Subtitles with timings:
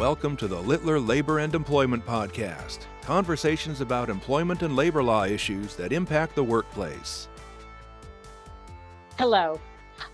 [0.00, 5.76] Welcome to the Littler Labor and Employment Podcast conversations about employment and labor law issues
[5.76, 7.28] that impact the workplace.
[9.18, 9.60] Hello,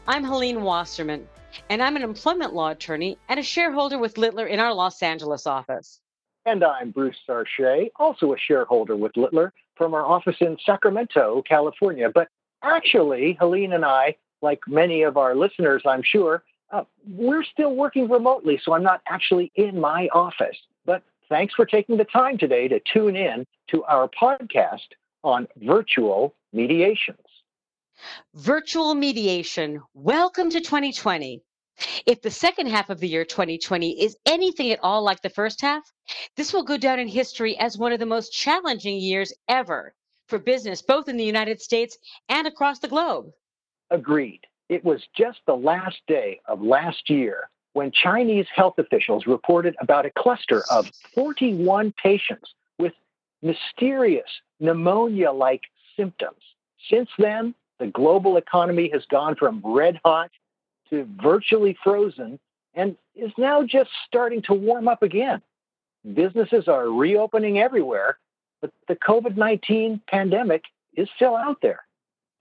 [0.08, 1.28] I'm Helene Wasserman,
[1.70, 5.46] and I'm an employment law attorney and a shareholder with Littler in our Los Angeles
[5.46, 6.00] office.
[6.46, 12.10] And I'm Bruce Sarchet, also a shareholder with Littler from our office in Sacramento, California.
[12.12, 12.26] But
[12.60, 18.08] actually, Helene and I, like many of our listeners, I'm sure, uh, we're still working
[18.08, 20.56] remotely, so I'm not actually in my office.
[20.84, 24.88] But thanks for taking the time today to tune in to our podcast
[25.22, 27.18] on virtual mediations.
[28.34, 29.80] Virtual mediation.
[29.94, 31.42] Welcome to 2020.
[32.06, 35.60] If the second half of the year 2020 is anything at all like the first
[35.60, 35.82] half,
[36.36, 39.94] this will go down in history as one of the most challenging years ever
[40.26, 41.98] for business, both in the United States
[42.28, 43.30] and across the globe.
[43.90, 44.40] Agreed.
[44.68, 50.06] It was just the last day of last year when Chinese health officials reported about
[50.06, 52.94] a cluster of 41 patients with
[53.42, 55.62] mysterious pneumonia like
[55.96, 56.40] symptoms.
[56.90, 60.30] Since then, the global economy has gone from red hot
[60.90, 62.38] to virtually frozen
[62.74, 65.42] and is now just starting to warm up again.
[66.14, 68.18] Businesses are reopening everywhere,
[68.60, 71.84] but the COVID 19 pandemic is still out there.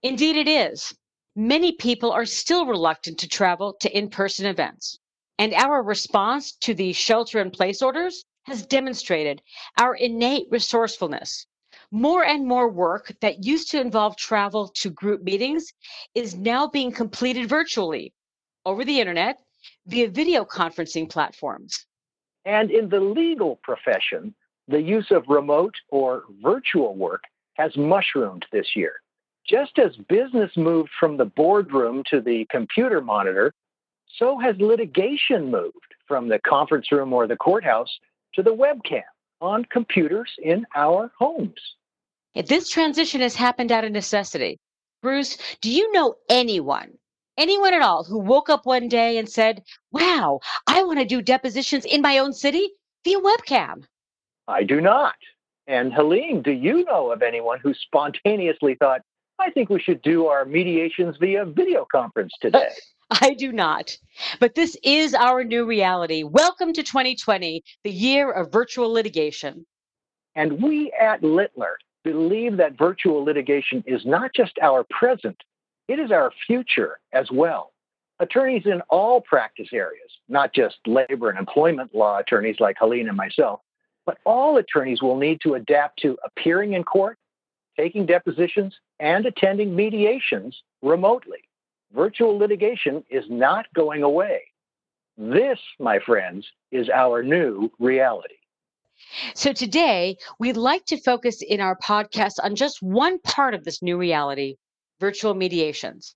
[0.02, 0.94] Indeed, it is
[1.36, 4.98] many people are still reluctant to travel to in person events.
[5.38, 9.42] And our response to the shelter in place orders has demonstrated
[9.78, 11.46] our innate resourcefulness.
[11.90, 15.72] More and more work that used to involve travel to group meetings
[16.14, 18.14] is now being completed virtually
[18.64, 19.38] over the internet
[19.86, 21.86] via video conferencing platforms.
[22.44, 24.34] And in the legal profession,
[24.68, 28.94] the use of remote or virtual work has mushroomed this year.
[29.48, 33.52] Just as business moved from the boardroom to the computer monitor,
[34.18, 37.98] so has litigation moved from the conference room or the courthouse
[38.34, 39.02] to the webcam
[39.40, 41.76] on computers in our homes.
[42.34, 44.58] This transition has happened out of necessity.
[45.02, 46.92] Bruce, do you know anyone,
[47.38, 49.62] anyone at all, who woke up one day and said,
[49.92, 52.68] Wow, I want to do depositions in my own city
[53.04, 53.84] via webcam?
[54.48, 55.14] I do not.
[55.66, 59.02] And Helene, do you know of anyone who spontaneously thought,
[59.38, 62.70] I think we should do our mediations via video conference today.
[63.10, 63.96] I do not.
[64.40, 66.22] But this is our new reality.
[66.22, 69.66] Welcome to 2020, the year of virtual litigation.
[70.34, 75.36] And we at Littler believe that virtual litigation is not just our present,
[75.86, 77.72] it is our future as well.
[78.18, 83.16] Attorneys in all practice areas, not just labor and employment law attorneys like Helene and
[83.16, 83.60] myself,
[84.06, 87.18] but all attorneys will need to adapt to appearing in court
[87.76, 91.38] taking depositions, and attending mediations remotely.
[91.92, 94.42] Virtual litigation is not going away.
[95.16, 98.34] This, my friends, is our new reality.
[99.34, 103.82] So, today, we'd like to focus in our podcast on just one part of this
[103.82, 104.56] new reality
[105.00, 106.14] virtual mediations.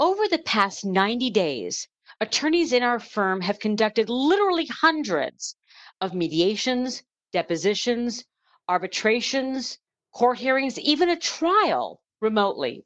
[0.00, 1.88] Over the past 90 days,
[2.20, 5.56] attorneys in our firm have conducted literally hundreds
[6.00, 7.02] of mediations,
[7.32, 8.24] depositions,
[8.68, 9.78] arbitrations,
[10.12, 12.84] court hearings, even a trial remotely.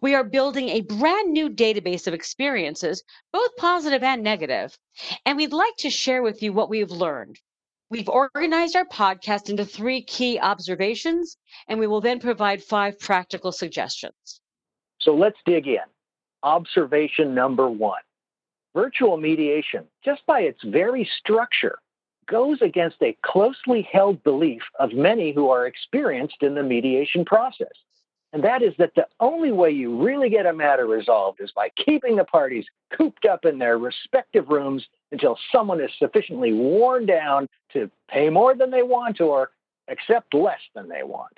[0.00, 4.76] We are building a brand new database of experiences, both positive and negative,
[5.24, 7.38] and we'd like to share with you what we've learned.
[7.90, 11.36] We've organized our podcast into three key observations,
[11.68, 14.40] and we will then provide five practical suggestions.
[15.00, 15.78] So let's dig in.
[16.42, 18.00] Observation number one
[18.74, 21.78] virtual mediation, just by its very structure,
[22.30, 27.72] goes against a closely held belief of many who are experienced in the mediation process.
[28.32, 31.70] And that is that the only way you really get a matter resolved is by
[31.70, 32.64] keeping the parties
[32.96, 38.54] cooped up in their respective rooms until someone is sufficiently worn down to pay more
[38.54, 39.50] than they want or
[39.88, 41.32] accept less than they want.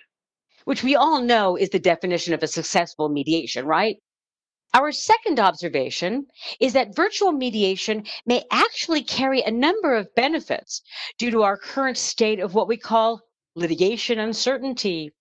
[0.67, 3.97] Which we all know is the definition of a successful mediation, right?
[4.75, 6.29] Our second observation
[6.59, 10.81] is that virtual mediation may actually carry a number of benefits
[11.19, 13.21] due to our current state of what we call
[13.55, 15.13] litigation uncertainty.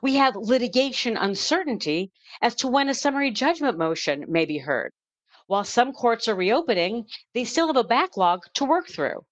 [0.00, 2.10] We have litigation uncertainty
[2.40, 4.92] as to when a summary judgment motion may be heard.
[5.46, 7.04] While some courts are reopening,
[7.34, 9.26] they still have a backlog to work through.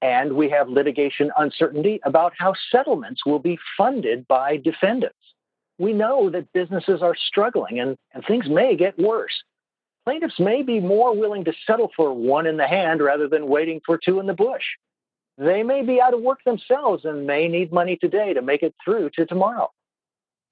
[0.00, 5.25] And we have litigation uncertainty about how settlements will be funded by defendants
[5.78, 9.42] we know that businesses are struggling and, and things may get worse.
[10.04, 13.80] Plaintiffs may be more willing to settle for one in the hand rather than waiting
[13.84, 14.64] for two in the bush.
[15.36, 18.74] They may be out of work themselves and may need money today to make it
[18.84, 19.70] through to tomorrow.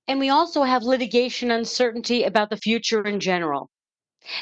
[0.09, 3.71] And we also have litigation uncertainty about the future in general.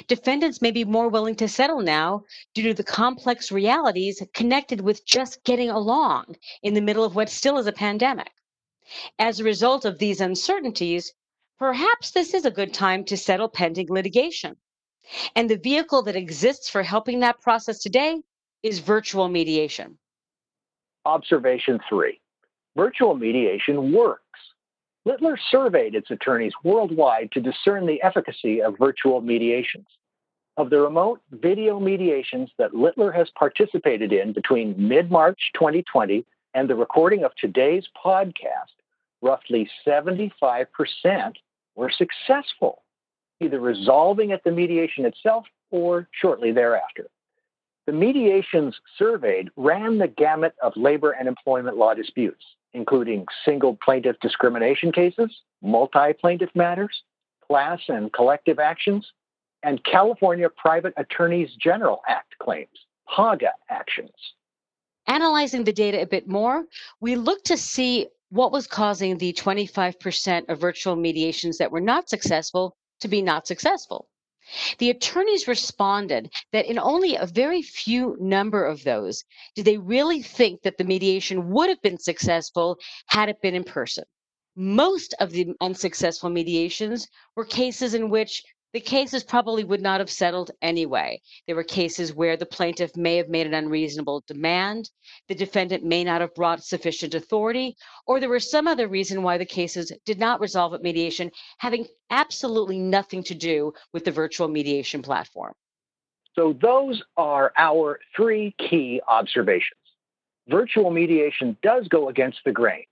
[0.08, 2.25] Defendants may be more willing to settle now
[2.55, 7.29] due to the complex realities connected with just getting along in the middle of what
[7.29, 8.31] still is a pandemic.
[9.19, 11.14] As a result of these uncertainties,
[11.58, 14.56] perhaps this is a good time to settle pending litigation.
[15.34, 18.23] And the vehicle that exists for helping that process today
[18.62, 19.99] is virtual mediation.
[21.05, 22.20] Observation three
[22.76, 24.23] virtual mediation works.
[25.05, 29.87] Littler surveyed its attorneys worldwide to discern the efficacy of virtual mediations.
[30.56, 36.69] Of the remote video mediations that Littler has participated in between mid March 2020 and
[36.69, 38.75] the recording of today's podcast,
[39.20, 40.66] roughly 75%
[41.75, 42.82] were successful,
[43.40, 47.06] either resolving at the mediation itself or shortly thereafter.
[47.87, 52.44] The mediations surveyed ran the gamut of labor and employment law disputes,
[52.75, 57.02] including single plaintiff discrimination cases, multi plaintiff matters,
[57.46, 59.10] class and collective actions,
[59.62, 64.12] and California Private Attorneys General Act claims, PAGA actions.
[65.06, 66.64] Analyzing the data a bit more,
[67.00, 72.08] we looked to see what was causing the 25% of virtual mediations that were not
[72.08, 74.08] successful to be not successful.
[74.78, 80.22] The attorneys responded that in only a very few number of those did they really
[80.22, 84.05] think that the mediation would have been successful had it been in person.
[84.56, 90.10] Most of the unsuccessful mediations were cases in which the cases probably would not have
[90.10, 91.20] settled anyway.
[91.46, 94.90] There were cases where the plaintiff may have made an unreasonable demand,
[95.28, 97.76] the defendant may not have brought sufficient authority,
[98.06, 101.86] or there was some other reason why the cases did not resolve at mediation, having
[102.10, 105.52] absolutely nothing to do with the virtual mediation platform.
[106.34, 109.78] So, those are our three key observations.
[110.48, 112.84] Virtual mediation does go against the grain,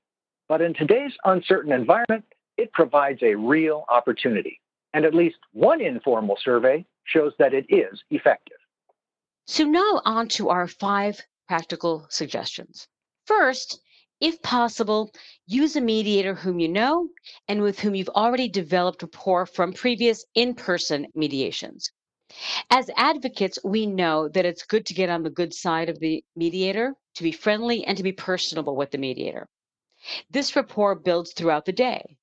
[0.47, 2.25] but in today's uncertain environment,
[2.59, 4.61] it provides a real opportunity
[4.95, 8.57] and at least one informal survey shows that it is effective.
[9.47, 12.87] So, now on to our five practical suggestions.
[13.27, 13.81] First,
[14.21, 15.11] if possible,
[15.47, 17.09] use a mediator whom you know
[17.49, 21.91] and with whom you've already developed rapport from previous in person mediations.
[22.71, 26.23] As advocates, we know that it's good to get on the good side of the
[26.37, 29.49] mediator, to be friendly, and to be personable with the mediator.
[30.31, 32.17] This rapport builds throughout the day.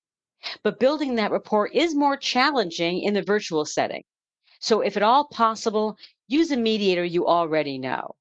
[0.63, 4.03] But building that rapport is more challenging in the virtual setting.
[4.59, 5.97] So, if at all possible,
[6.27, 8.15] use a mediator you already know.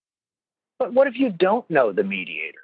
[0.78, 2.60] But what if you don't know the mediator?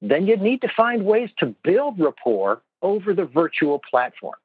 [0.00, 4.36] Then you need to find ways to build rapport over the virtual platform.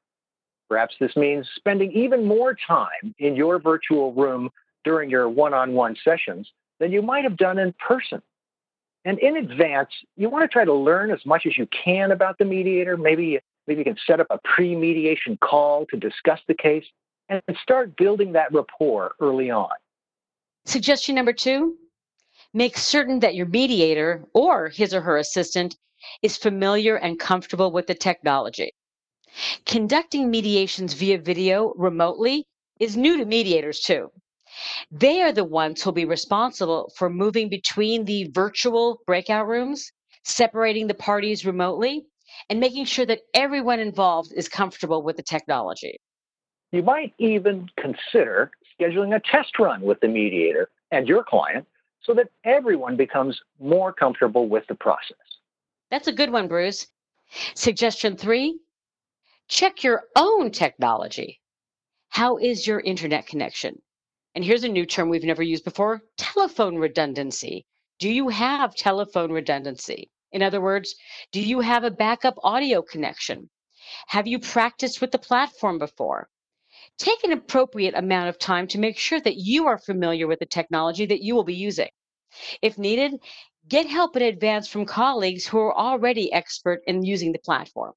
[0.68, 4.50] Perhaps this means spending even more time in your virtual room
[4.84, 8.20] during your one on one sessions than you might have done in person.
[9.04, 12.38] And in advance, you want to try to learn as much as you can about
[12.38, 12.96] the mediator.
[12.96, 16.84] Maybe Maybe you can set up a pre mediation call to discuss the case
[17.28, 19.70] and start building that rapport early on.
[20.64, 21.76] Suggestion number two
[22.54, 25.76] make certain that your mediator or his or her assistant
[26.22, 28.72] is familiar and comfortable with the technology.
[29.66, 32.46] Conducting mediations via video remotely
[32.78, 34.10] is new to mediators too.
[34.90, 39.90] They are the ones who'll be responsible for moving between the virtual breakout rooms,
[40.24, 42.06] separating the parties remotely,
[42.48, 45.98] and making sure that everyone involved is comfortable with the technology.
[46.72, 51.66] You might even consider scheduling a test run with the mediator and your client
[52.02, 55.16] so that everyone becomes more comfortable with the process.
[55.90, 56.86] That's a good one, Bruce.
[57.54, 58.60] Suggestion three
[59.48, 61.40] check your own technology.
[62.08, 63.80] How is your internet connection?
[64.34, 67.64] And here's a new term we've never used before telephone redundancy.
[67.98, 70.10] Do you have telephone redundancy?
[70.32, 70.94] In other words,
[71.32, 73.48] do you have a backup audio connection?
[74.08, 76.28] Have you practiced with the platform before?
[76.98, 80.46] Take an appropriate amount of time to make sure that you are familiar with the
[80.46, 81.90] technology that you will be using.
[82.62, 83.20] If needed,
[83.68, 87.92] get help in advance from colleagues who are already expert in using the platform.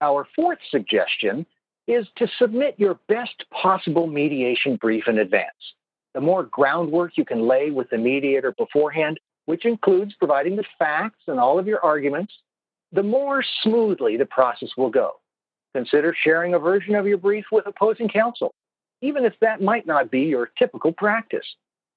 [0.00, 1.46] Our fourth suggestion
[1.86, 5.74] is to submit your best possible mediation brief in advance.
[6.14, 9.18] The more groundwork you can lay with the mediator beforehand,
[9.48, 12.34] which includes providing the facts and all of your arguments,
[12.92, 15.12] the more smoothly the process will go.
[15.74, 18.52] Consider sharing a version of your brief with opposing counsel,
[19.00, 21.46] even if that might not be your typical practice.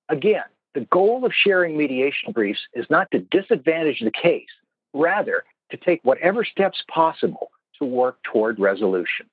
[0.08, 4.48] Again, the goal of sharing mediation briefs is not to disadvantage the case,
[4.94, 9.26] rather, to take whatever steps possible to work toward resolution.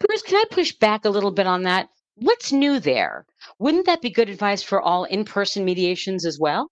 [0.00, 1.90] Bruce, can I push back a little bit on that?
[2.16, 3.24] What's new there?
[3.60, 6.68] Wouldn't that be good advice for all in person mediations as well?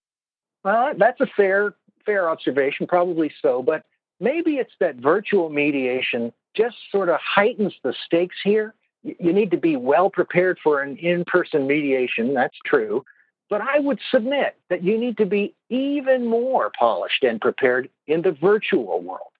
[0.64, 1.74] Well, that's a fair
[2.06, 3.84] fair observation, probably so, but
[4.20, 9.56] maybe it's that virtual mediation just sort of heightens the stakes here You need to
[9.56, 13.04] be well prepared for an in person mediation, that's true.
[13.48, 18.22] But I would submit that you need to be even more polished and prepared in
[18.22, 19.32] the virtual world.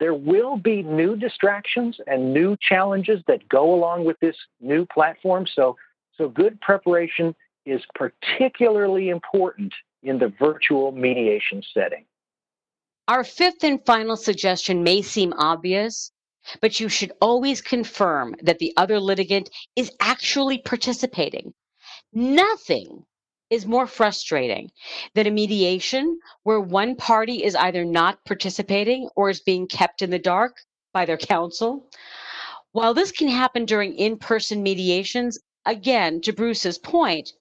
[0.00, 5.46] There will be new distractions and new challenges that go along with this new platform.
[5.46, 5.76] So,
[6.18, 9.72] so good preparation is particularly important
[10.04, 12.04] in the virtual mediation setting.
[13.08, 16.12] Our fifth and final suggestion may seem obvious,
[16.60, 21.52] but you should always confirm that the other litigant is actually participating.
[22.12, 23.04] Nothing
[23.50, 24.70] is more frustrating
[25.14, 30.10] than a mediation where one party is either not participating or is being kept in
[30.10, 30.56] the dark
[30.92, 31.90] by their counsel.
[32.72, 37.32] While this can happen during in person mediations, again, to Bruce's point,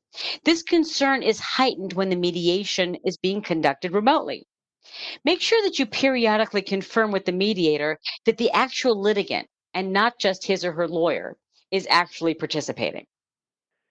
[0.43, 4.45] this concern is heightened when the mediation is being conducted remotely.
[5.25, 10.19] Make sure that you periodically confirm with the mediator that the actual litigant and not
[10.19, 11.37] just his or her lawyer
[11.71, 13.05] is actually participating.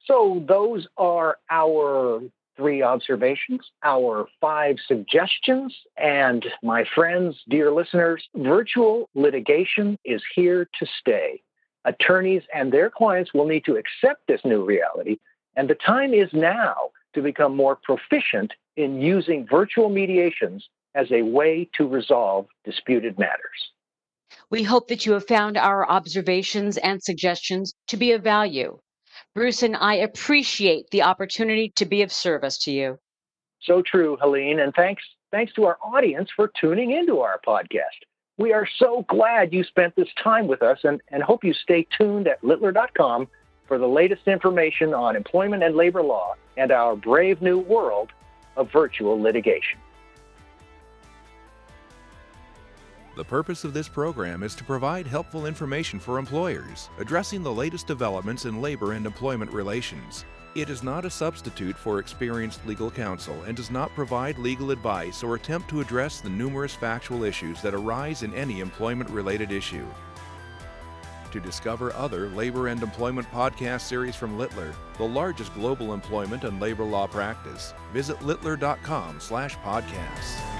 [0.05, 2.23] So, those are our
[2.57, 5.75] three observations, our five suggestions.
[5.97, 11.43] And my friends, dear listeners, virtual litigation is here to stay.
[11.85, 15.19] Attorneys and their clients will need to accept this new reality,
[15.57, 21.23] and the time is now to become more proficient in using virtual mediations as a
[21.23, 23.73] way to resolve disputed matters.
[24.51, 28.79] We hope that you have found our observations and suggestions to be of value.
[29.35, 32.99] Bruce and I appreciate the opportunity to be of service to you.
[33.63, 38.05] So true, Helene, and thanks thanks to our audience for tuning into our podcast.
[38.37, 41.87] We are so glad you spent this time with us and, and hope you stay
[41.97, 43.29] tuned at littler.com
[43.67, 48.11] for the latest information on employment and labor law and our brave new world
[48.57, 49.79] of virtual litigation.
[53.15, 57.87] The purpose of this program is to provide helpful information for employers, addressing the latest
[57.87, 60.25] developments in labor and employment relations.
[60.55, 65.23] It is not a substitute for experienced legal counsel and does not provide legal advice
[65.23, 69.87] or attempt to address the numerous factual issues that arise in any employment related issue.
[71.33, 76.61] To discover other labor and employment podcast series from Littler, the largest global employment and
[76.61, 80.52] labor law practice, visit littler.com/podcasts.